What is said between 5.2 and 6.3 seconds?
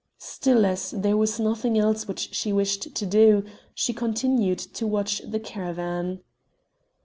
the caravan.